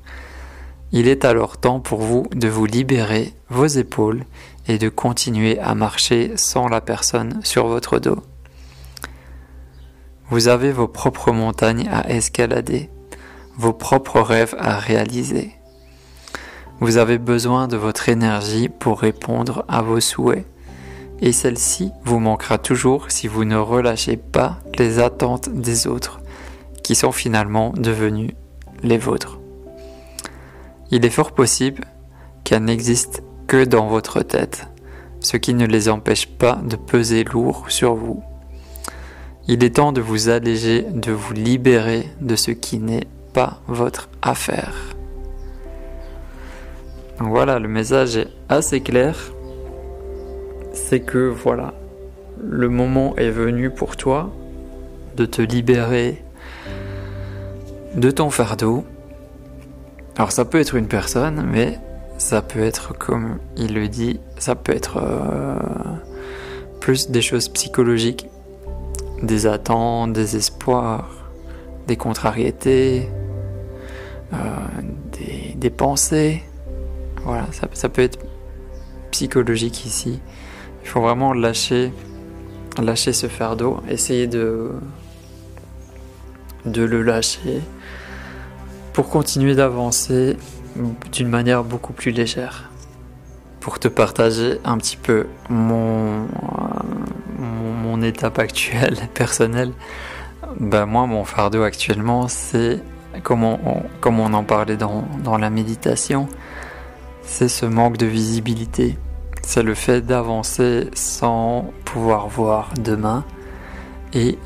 [0.91, 4.23] il est alors temps pour vous de vous libérer vos épaules
[4.67, 8.23] et de continuer à marcher sans la personne sur votre dos.
[10.29, 12.89] Vous avez vos propres montagnes à escalader,
[13.57, 15.53] vos propres rêves à réaliser.
[16.79, 20.45] Vous avez besoin de votre énergie pour répondre à vos souhaits.
[21.19, 26.19] Et celle-ci vous manquera toujours si vous ne relâchez pas les attentes des autres,
[26.83, 28.35] qui sont finalement devenues
[28.83, 29.39] les vôtres.
[30.91, 31.85] Il est fort possible
[32.43, 34.67] qu'elles n'existent que dans votre tête,
[35.19, 38.23] ce qui ne les empêche pas de peser lourd sur vous.
[39.47, 44.09] Il est temps de vous alléger, de vous libérer de ce qui n'est pas votre
[44.21, 44.73] affaire.
[47.19, 49.17] Voilà, le message est assez clair.
[50.73, 51.73] C'est que voilà,
[52.41, 54.31] le moment est venu pour toi
[55.15, 56.23] de te libérer
[57.95, 58.85] de ton fardeau.
[60.18, 61.80] Alors ça peut être une personne, mais
[62.18, 65.59] ça peut être comme il le dit, ça peut être euh,
[66.80, 68.28] plus des choses psychologiques
[69.22, 71.09] des attentes, des espoirs,
[71.88, 73.09] des contrariétés,
[74.34, 74.38] euh,
[75.55, 76.43] des, pensées.
[77.24, 78.20] Voilà, ça, peut être
[79.11, 80.20] psychologique ici.
[80.84, 81.91] Il faut vraiment lâcher,
[82.82, 84.72] lâcher ce fardeau, essayer de,
[86.65, 87.61] de le lâcher
[88.98, 90.38] pour continuer d'avancer
[91.12, 92.72] d'une manière beaucoup plus légère.
[93.60, 96.26] Pour te partager un petit peu mon,
[97.38, 99.72] mon étape actuelle personnelle,
[100.60, 102.82] ben moi mon fardeau actuellement c'est
[103.22, 103.60] comme on,
[104.04, 106.28] on en parlait dans, dans la méditation,
[107.22, 108.98] c'est ce manque de visibilité.
[109.43, 113.26] C'est le fait d'avancer sans pouvoir voir demain.
[114.14, 114.39] Et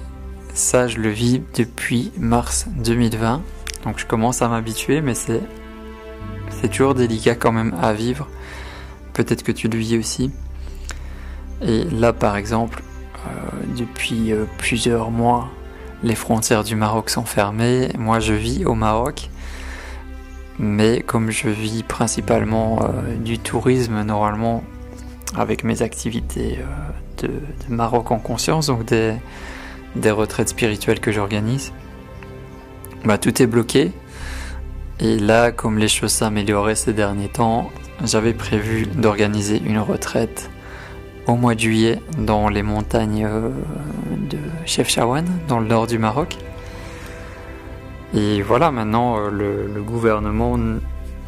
[0.54, 3.42] ça, je le vis depuis mars 2020.
[3.84, 5.42] Donc je commence à m'habituer, mais c'est,
[6.50, 8.28] c'est toujours délicat quand même à vivre.
[9.14, 10.32] Peut-être que tu le vis aussi.
[11.62, 12.82] Et là, par exemple,
[13.28, 13.30] euh,
[13.78, 15.50] depuis euh, plusieurs mois,
[16.04, 17.90] les frontières du Maroc sont fermées.
[17.98, 19.30] Moi, je vis au Maroc.
[20.60, 24.64] Mais comme je vis principalement euh, du tourisme, normalement,
[25.36, 26.60] avec mes activités
[27.20, 27.30] de,
[27.70, 29.14] Maroc en conscience, donc des,
[29.96, 31.72] des retraites spirituelles que j'organise,
[33.06, 33.92] bah, tout est bloqué.
[35.00, 37.72] Et là, comme les choses s'amélioraient ces derniers temps,
[38.04, 40.50] j'avais prévu d'organiser une retraite
[41.28, 43.50] au mois de juillet dans les montagnes euh,
[44.30, 46.38] de Chefchaouen, dans le nord du Maroc.
[48.14, 50.58] Et voilà, maintenant euh, le, gouvernement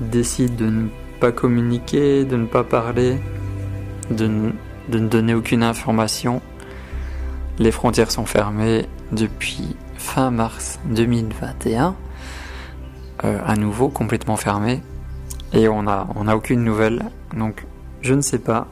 [0.01, 0.87] décide de ne
[1.19, 3.17] pas communiquer, de ne pas parler,
[4.11, 6.41] de, ne donner aucune information.
[7.59, 11.95] Les frontières sont fermées depuis fin mars 2021,
[13.23, 14.83] euh, à nouveau complètement fermées,
[15.53, 17.05] et on n'a on a aucune nouvelle.
[17.35, 17.65] Donc
[18.01, 18.67] je ne sais pas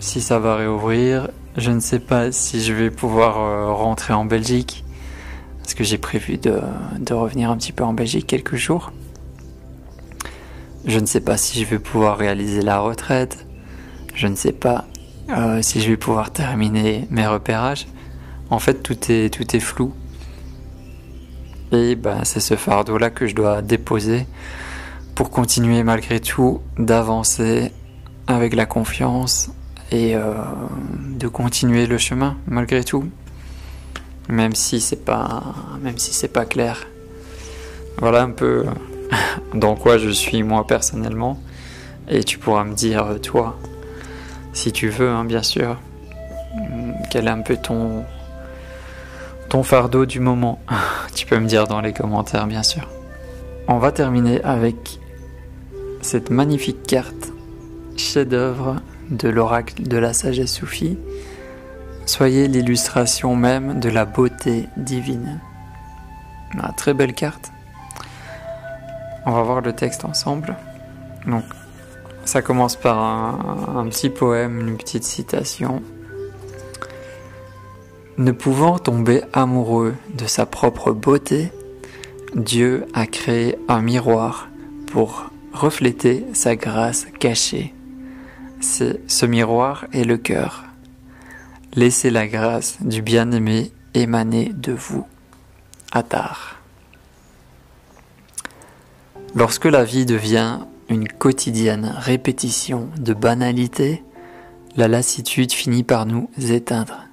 [0.00, 1.28] si ça va réouvrir.
[1.56, 4.84] Je ne sais pas si je vais pouvoir euh, rentrer en Belgique,
[5.62, 6.60] parce que j'ai prévu de,
[7.14, 8.92] revenir un petit peu en Belgique quelques jours.
[10.84, 13.46] Je ne sais pas si je vais pouvoir réaliser la retraite.
[14.14, 14.84] Je ne sais pas
[15.30, 17.86] euh, si je vais pouvoir terminer mes repérages.
[18.50, 19.94] En fait, tout est, tout est flou.
[21.72, 24.26] Et ben, c'est ce fardeau-là que je dois déposer
[25.14, 27.72] pour continuer malgré tout d'avancer
[28.26, 29.50] avec la confiance
[29.90, 30.34] et euh,
[31.10, 33.04] de continuer le chemin malgré tout.
[34.28, 35.42] même si c'est pas,
[35.80, 36.86] même si c'est pas clair.
[37.98, 38.66] Voilà un peu
[39.54, 41.40] dans quoi je suis moi personnellement,
[42.08, 43.58] et tu pourras me dire toi,
[44.52, 45.78] si tu veux, hein, bien sûr,
[47.10, 48.04] quel est un peu ton
[49.48, 50.60] ton fardeau du moment.
[51.14, 52.88] tu peux me dire dans les commentaires, bien sûr.
[53.68, 55.00] On va terminer avec
[56.02, 57.32] cette magnifique carte
[57.96, 58.76] chef-d'œuvre
[59.10, 60.98] de l'oracle de la sagesse soufie.
[62.04, 65.40] Soyez l'illustration même de la beauté divine.
[66.54, 67.50] Une très belle carte.
[69.24, 70.54] On va voir le texte ensemble.
[71.26, 71.42] Donc,
[72.24, 75.82] ça commence par un petit poème, une petite citation.
[78.18, 81.52] Ne pouvant tomber amoureux de sa propre beauté,
[82.34, 84.48] Dieu a créé un miroir
[84.86, 87.74] pour refléter sa grâce cachée.
[88.60, 90.64] Ce miroir est le cœur.
[91.74, 95.06] Laissez la grâce du bien-aimé émaner de vous.
[95.92, 96.60] Attar.
[99.34, 104.02] Lorsque la vie devient une quotidienne répétition de banalité,
[104.76, 107.05] la lassitude finit par nous éteindre.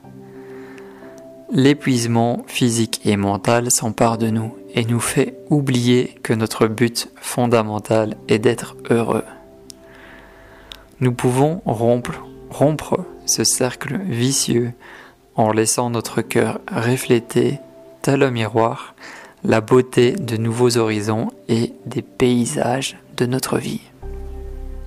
[1.52, 8.16] L'épuisement physique et mental s'empare de nous et nous fait oublier que notre but fondamental
[8.28, 9.26] est d'être heureux.
[11.00, 14.74] Nous pouvons rompre, ce cercle vicieux
[15.36, 17.60] en laissant notre cœur refléter,
[18.02, 18.96] tel un miroir,
[19.44, 23.82] la beauté de nouveaux horizons et des paysages de notre vie.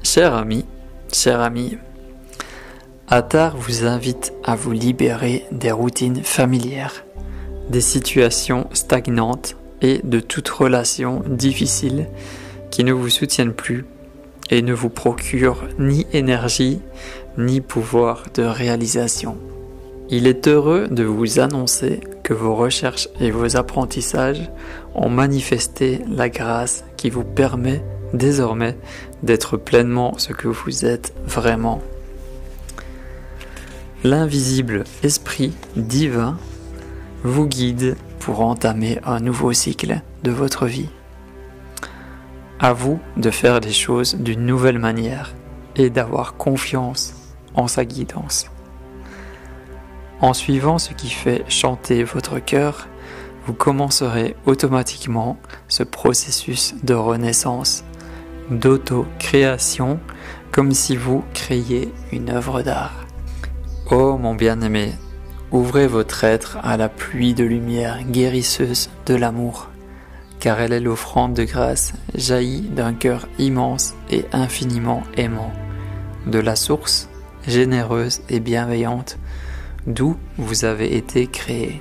[0.03, 0.65] Cher ami,
[1.13, 1.79] cher ami,
[3.09, 7.05] Attar vous invite à vous libérer des routines familières,
[7.71, 12.09] des situations stagnantes et de toute relation difficile
[12.73, 13.85] qui ne vous soutiennent plus
[14.51, 16.81] et ne vous procurent ni énergie
[17.39, 19.37] ni pouvoir de réalisation.
[20.11, 24.51] Il est heureux de vous annoncer que vos recherches et vos apprentissages
[24.97, 27.85] ont manifesté la grâce qui vous permet
[28.15, 28.77] désormais
[29.23, 31.81] d'être pleinement ce que vous êtes vraiment.
[34.09, 36.39] L'invisible esprit divin
[37.25, 40.91] vous guide pour entamer un nouveau cycle de votre vie.
[42.61, 45.35] À vous de faire les choses d'une nouvelle manière
[45.75, 47.15] et d'avoir confiance
[47.57, 48.47] en sa guidance.
[50.21, 52.87] En suivant ce qui fait chanter votre cœur,
[53.45, 55.37] vous commencerez automatiquement
[55.67, 57.83] ce processus de renaissance,
[58.53, 59.99] d'auto-création,
[60.53, 63.06] comme si vous créiez une œuvre d'art.
[63.89, 64.95] Oh mon bien-aimé,
[65.53, 69.69] Ouvrez votre être à la pluie de lumière guérisseuse de l'amour,
[70.41, 75.53] car elle est l'offrande de grâce jaillie d'un cœur immense et infiniment aimant,
[76.27, 77.09] de la source
[77.47, 79.19] généreuse et bienveillante
[79.87, 81.81] d'où vous avez été créé.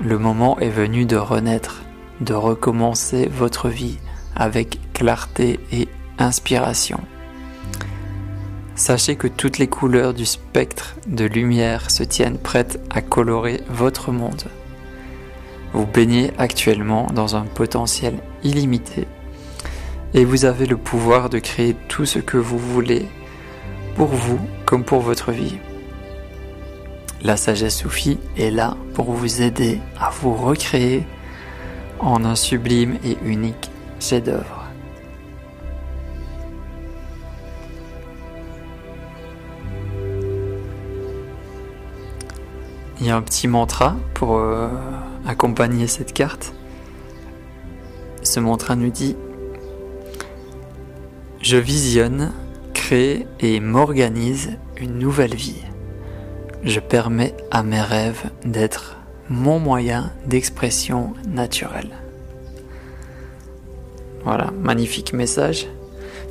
[0.00, 1.84] Le moment est venu de renaître,
[2.20, 3.98] de recommencer votre vie
[4.34, 5.86] avec clarté et
[6.18, 7.00] inspiration.
[8.76, 14.10] Sachez que toutes les couleurs du spectre de lumière se tiennent prêtes à colorer votre
[14.10, 14.44] monde.
[15.72, 19.06] Vous baignez actuellement dans un potentiel illimité
[20.12, 23.08] et vous avez le pouvoir de créer tout ce que vous voulez
[23.96, 25.58] pour vous comme pour votre vie.
[27.22, 31.04] La sagesse soufie est là pour vous aider à vous recréer
[32.00, 34.53] en un sublime et unique chef-d'œuvre.
[43.00, 44.68] Il y a un petit mantra pour euh,
[45.26, 46.52] accompagner cette carte.
[48.22, 49.16] Ce mantra nous dit
[51.40, 52.32] Je visionne,
[52.72, 55.62] crée et m'organise une nouvelle vie.
[56.62, 58.96] Je permets à mes rêves d'être
[59.28, 61.90] mon moyen d'expression naturelle.
[64.24, 65.66] Voilà, magnifique message.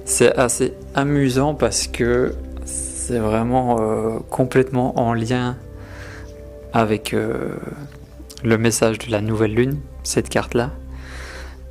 [0.06, 2.34] C'est assez amusant parce que
[2.66, 5.58] c'est vraiment euh, complètement en lien
[6.74, 7.56] avec euh,
[8.44, 10.72] le message de la nouvelle lune, cette carte-là,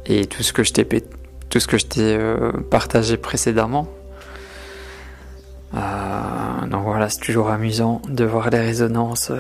[0.07, 0.87] et tout ce que je t'ai
[1.99, 3.89] euh, partagé précédemment.
[5.75, 9.33] Euh, donc voilà, c'est toujours amusant de voir les résonances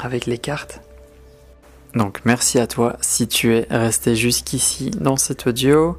[0.00, 0.80] avec les cartes.
[1.94, 5.98] Donc merci à toi si tu es resté jusqu'ici dans cet audio.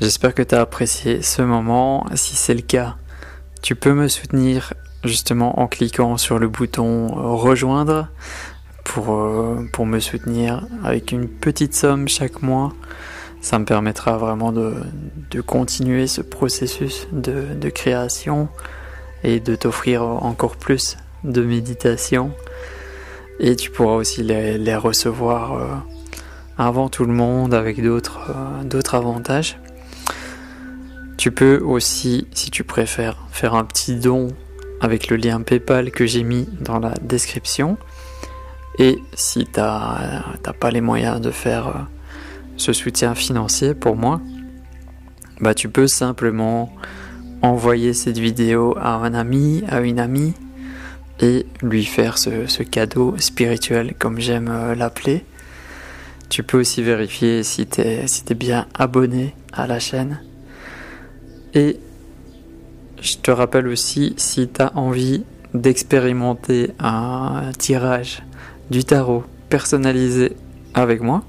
[0.00, 2.06] J'espère que tu as apprécié ce moment.
[2.14, 2.96] Si c'est le cas,
[3.62, 8.08] tu peux me soutenir justement en cliquant sur le bouton euh, rejoindre
[8.84, 12.72] pour, euh, pour me soutenir avec une petite somme chaque mois.
[13.40, 14.74] Ça me permettra vraiment de,
[15.30, 18.48] de continuer ce processus de, de création
[19.22, 22.32] et de t'offrir encore plus de méditation
[23.40, 25.66] Et tu pourras aussi les, recevoir euh,
[26.56, 29.58] avant tout le monde avec d'autres avantages.
[31.16, 34.28] Tu peux aussi, si tu préfères, faire un petit don
[34.80, 37.78] avec le lien PayPal que j'ai mis dans la description.
[38.78, 41.88] Et si tu n'as pas les moyens de faire
[42.56, 44.20] ce soutien financier pour moi,
[45.40, 46.72] bah tu peux simplement
[47.42, 50.34] envoyer cette vidéo à un ami, à une amie,
[51.20, 55.24] et lui faire ce, cadeau spirituel comme j'aime euh, l'appeler.
[56.28, 60.20] Tu peux aussi vérifier si tu si es bien abonné à la chaîne.
[61.54, 61.80] Et
[63.00, 65.24] je te rappelle aussi, si tu as envie
[65.54, 68.22] d'expérimenter un tirage
[68.70, 70.36] du tarot personnalisé
[70.74, 71.24] avec moi,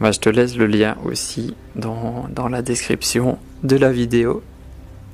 [0.00, 4.42] bah, je te laisse le lien aussi dans, la description de la vidéo.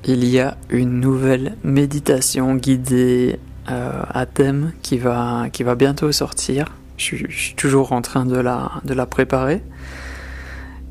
[0.04, 3.38] Il y a une nouvelle méditation guidée
[3.70, 6.72] euh, à thème qui va, bientôt sortir.
[6.96, 9.62] Je, suis toujours en train de la préparer.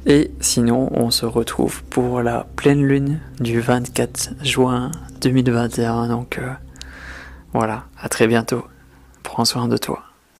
[0.05, 4.91] Et sinon, on se retrouve pour la pleine lune du 24 juin
[5.21, 6.07] 2021.
[6.07, 6.51] Donc euh,
[7.53, 8.65] voilà, à très bientôt.
[9.23, 10.10] Prends soin de toi.